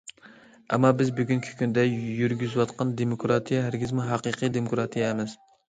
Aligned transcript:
ئەمما، 0.69 0.89
بىز 1.01 1.11
بۈگۈنكى 1.19 1.53
كۈندە 1.59 1.83
يۈرگۈزۈۋاتقان 1.91 2.95
دېموكراتىيە 3.03 3.63
ھەرگىزمۇ 3.69 4.09
ھەقىقىي 4.11 4.55
دېموكراتىيە 4.59 5.09
ئەمەس. 5.15 5.41